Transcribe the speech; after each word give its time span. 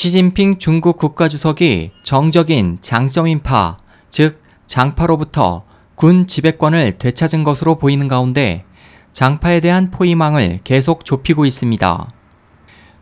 시진핑 0.00 0.56
중국 0.56 0.96
국가주석이 0.96 1.90
정적인 2.04 2.78
장점인파, 2.80 3.76
즉 4.08 4.42
장파로부터 4.66 5.64
군 5.94 6.26
지배권을 6.26 6.96
되찾은 6.96 7.44
것으로 7.44 7.76
보이는 7.76 8.08
가운데 8.08 8.64
장파에 9.12 9.60
대한 9.60 9.90
포위망을 9.90 10.60
계속 10.64 11.04
좁히고 11.04 11.44
있습니다. 11.44 12.08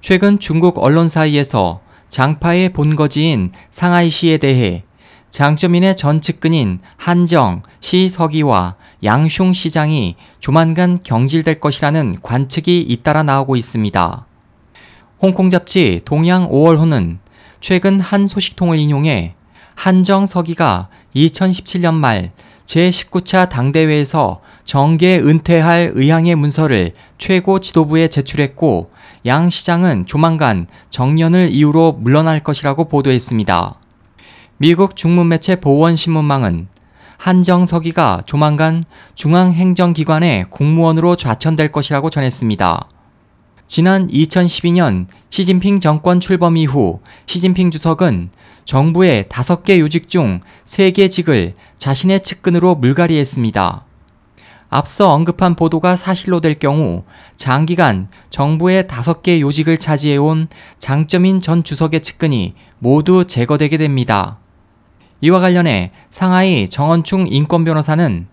최근 0.01 0.41
중국 0.41 0.83
언론 0.83 1.07
사이에서 1.07 1.83
장파의 2.09 2.73
본거지인 2.73 3.53
상하이시에 3.71 4.39
대해 4.39 4.83
장점인의 5.31 5.97
전 5.97 6.21
측근인 6.21 6.81
한정, 6.97 7.63
시서기와 7.79 8.75
양슝 9.05 9.53
시장이 9.53 10.17
조만간 10.41 10.99
경질될 11.05 11.61
것이라는 11.61 12.17
관측이 12.23 12.81
잇따라 12.81 13.23
나오고 13.23 13.55
있습니다. 13.55 14.28
홍콩 15.21 15.51
잡지 15.51 16.01
동양 16.05 16.49
5월호는 16.49 17.19
최근 17.61 17.99
한 17.99 18.29
소식통을 18.29 18.79
인용해 18.79 19.35
한정 19.75 20.27
서기가 20.27 20.89
2017년 21.17 21.95
말 21.95 22.31
제19차 22.67 23.49
당대회에서 23.49 24.41
정계 24.63 25.19
은퇴할 25.19 25.93
의향의 25.95 26.37
문서를 26.37 26.93
최고 27.17 27.59
지도부에 27.59 28.07
제출했고 28.07 28.91
양 29.27 29.49
시장은 29.49 30.07
조만간 30.07 30.69
정년을 30.91 31.51
이유로 31.51 31.95
물러날 31.95 32.45
것이라고 32.45 32.87
보도했습니다. 32.87 33.75
미국 34.59 34.95
중문매체 34.95 35.57
보원신문망은 35.57 36.69
한정석이가 37.17 38.23
조만간 38.27 38.85
중앙행정기관의 39.17 40.47
국무원으로 40.51 41.17
좌천될 41.17 41.73
것이라고 41.73 42.09
전했습니다. 42.11 42.89
지난 43.69 44.09
2012년 44.09 45.07
시진핑 45.29 45.81
정권 45.81 46.21
출범 46.21 46.57
이후 46.57 47.01
시진핑 47.27 47.71
주석은 47.71 48.31
정부의 48.65 49.25
5개 49.25 49.79
요직 49.79 50.09
중 50.09 50.41
3개 50.65 51.11
직을 51.11 51.53
자신의 51.77 52.23
측근으로 52.23 52.77
물갈이했습니다. 52.77 53.85
앞서 54.71 55.13
언급한 55.13 55.55
보도가 55.55 55.97
사실로 55.97 56.41
될 56.41 56.55
경우 56.55 57.05
장기간 57.37 58.09
정부의 58.31 58.85
5개 58.85 59.41
요직을 59.41 59.77
차지해온 59.77 60.49
장점인 60.79 61.41
전 61.41 61.63
주석의 61.63 62.01
측근이 62.01 62.55
모두 62.79 63.27
제거되게 63.27 63.77
됩니다. 63.77 64.39
이와 65.21 65.41
관련해 65.41 65.91
상하이 66.09 66.71
정원충 66.71 67.27
인권변호사는 67.29 68.29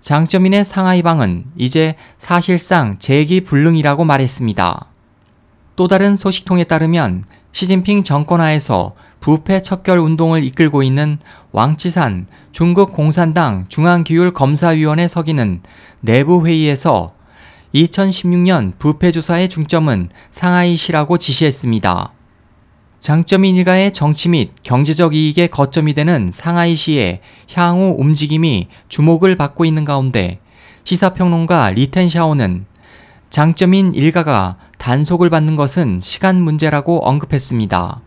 장점인의 0.00 0.64
상하이방은 0.64 1.44
이제 1.56 1.94
사실상 2.18 2.98
재기 2.98 3.40
불능이라고 3.42 4.04
말했습니다. 4.04 4.86
또 5.76 5.88
다른 5.88 6.16
소식통에 6.16 6.64
따르면 6.64 7.24
시진핑 7.52 8.04
정권 8.04 8.40
하에서 8.40 8.94
부패 9.20 9.62
척결 9.62 9.98
운동을 9.98 10.44
이끌고 10.44 10.82
있는 10.82 11.18
왕치산 11.52 12.26
중국 12.52 12.92
공산당 12.92 13.66
중앙기율 13.68 14.32
검사위원회 14.32 15.08
서기는 15.08 15.62
내부 16.02 16.46
회의에서 16.46 17.14
2016년 17.74 18.78
부패 18.78 19.10
조사의 19.10 19.48
중점은 19.48 20.08
상하이시라고 20.30 21.18
지시했습니다. 21.18 22.12
장점인 23.06 23.54
일가의 23.54 23.92
정치 23.92 24.28
및 24.28 24.50
경제적 24.64 25.14
이익의 25.14 25.46
거점이 25.46 25.94
되는 25.94 26.32
상하이시의 26.32 27.20
향후 27.54 27.94
움직임이 27.96 28.66
주목을 28.88 29.36
받고 29.36 29.64
있는 29.64 29.84
가운데 29.84 30.40
시사평론가 30.82 31.70
리텐샤오는 31.70 32.66
장점인 33.30 33.94
일가가 33.94 34.56
단속을 34.78 35.30
받는 35.30 35.54
것은 35.54 36.00
시간 36.00 36.42
문제라고 36.42 37.06
언급했습니다. 37.06 38.00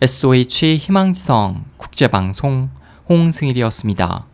SOH 0.00 0.76
희망지성 0.78 1.64
국제방송 1.76 2.70
홍승일이었습니다. 3.08 4.26